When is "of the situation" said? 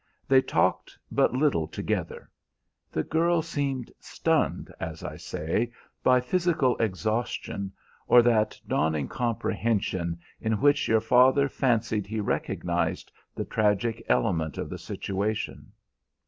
14.57-15.71